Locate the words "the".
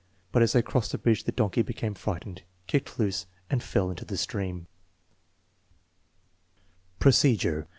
0.93-0.97, 1.25-1.31, 4.03-4.17